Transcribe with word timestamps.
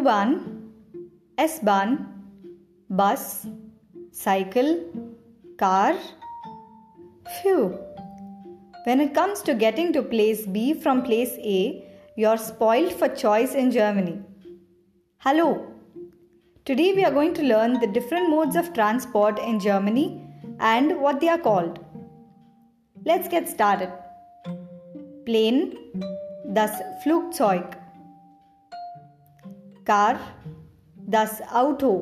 U-Bahn, 0.00 0.72
S-Bahn, 1.36 1.90
bus, 2.88 3.46
cycle, 4.12 4.70
car. 5.58 5.94
Phew. 7.34 7.78
When 8.84 9.02
it 9.02 9.12
comes 9.12 9.42
to 9.42 9.52
getting 9.52 9.92
to 9.92 10.02
place 10.02 10.46
B 10.46 10.72
from 10.72 11.02
place 11.02 11.34
A, 11.56 11.84
you're 12.16 12.38
spoiled 12.38 12.94
for 12.94 13.08
choice 13.08 13.52
in 13.54 13.70
Germany. 13.70 14.22
Hello. 15.18 15.66
Today 16.64 16.94
we 16.94 17.04
are 17.04 17.12
going 17.12 17.34
to 17.34 17.42
learn 17.42 17.78
the 17.78 17.92
different 17.98 18.30
modes 18.30 18.56
of 18.56 18.72
transport 18.72 19.38
in 19.38 19.60
Germany 19.60 20.06
and 20.60 20.98
what 20.98 21.20
they 21.20 21.28
are 21.28 21.44
called. 21.50 21.78
Let's 23.04 23.28
get 23.28 23.50
started. 23.50 23.92
Plane, 25.26 25.76
das 26.54 26.80
Flugzeug. 27.04 27.79
Car 29.90 30.18
दस 31.10 31.40
आउट 31.52 31.82
हो 31.82 31.94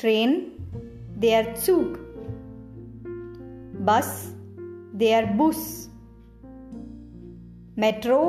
train 0.00 0.34
दे 1.20 1.34
आर 1.34 1.54
चूक 1.56 1.96
bus 3.88 4.10
दे 4.94 5.12
आर 5.12 5.26
बुस 5.36 5.64
metro 7.78 8.20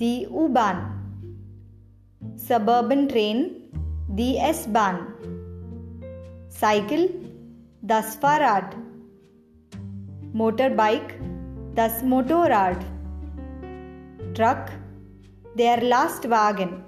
दी 0.00 0.14
उबान 0.40 0.82
सबर्बन 2.38 3.06
ट्रेन 3.06 3.42
दी 4.16 4.32
एस 4.42 4.64
बान 4.68 5.00
साइकिल 6.60 7.08
दस 7.84 8.18
फाराट 8.22 8.74
मोटर 10.34 10.74
बाइक 10.74 11.12
दस 11.74 12.00
मोटोराट 12.04 12.84
truck 14.34 14.70
der 15.58 15.82
Lastwagen. 15.82 16.84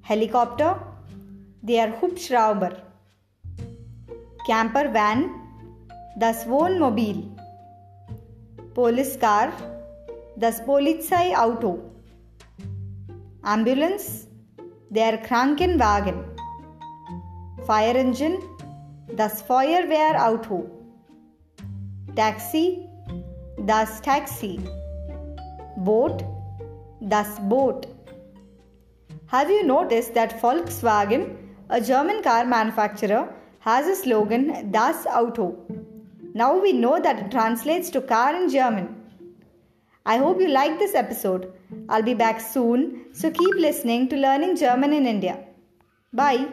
Helicopter, 0.00 0.80
der 1.60 2.00
Hubschrauber. 2.00 2.70
Camper 4.46 4.94
van, 4.94 5.30
das 6.16 6.48
Wohnmobil. 6.48 7.30
Police 8.72 9.18
car, 9.18 9.48
das 10.36 10.64
Polizeiauto. 10.64 11.80
Ambulance, 13.42 14.26
their 14.90 15.18
Krankenwagen. 15.18 16.24
Fire 17.66 17.98
engine, 17.98 18.38
das 19.16 19.42
Feuerwehrauto. 19.42 20.64
Taxi, 22.16 22.88
das 23.66 24.00
Taxi. 24.00 24.58
Boat, 25.76 26.24
das 27.08 27.38
Boot. 27.40 27.86
Have 29.26 29.50
you 29.50 29.64
noticed 29.64 30.14
that 30.14 30.40
Volkswagen, 30.40 31.36
a 31.68 31.80
German 31.80 32.22
car 32.22 32.44
manufacturer, 32.44 33.34
has 33.60 33.86
a 33.86 33.96
slogan 33.96 34.70
Das 34.70 35.06
Auto? 35.06 35.56
Now 36.34 36.58
we 36.58 36.72
know 36.72 37.00
that 37.00 37.18
it 37.18 37.30
translates 37.30 37.90
to 37.90 38.00
car 38.00 38.34
in 38.34 38.48
German. 38.48 38.96
I 40.06 40.18
hope 40.18 40.40
you 40.40 40.48
liked 40.48 40.78
this 40.78 40.94
episode. 40.94 41.52
I'll 41.88 42.02
be 42.02 42.14
back 42.14 42.40
soon, 42.40 43.06
so 43.12 43.30
keep 43.30 43.54
listening 43.54 44.08
to 44.10 44.16
Learning 44.16 44.56
German 44.56 44.92
in 44.92 45.06
India. 45.06 45.38
Bye. 46.12 46.48